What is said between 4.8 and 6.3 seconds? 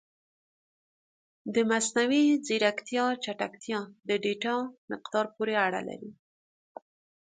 مقدار پورې اړه لري.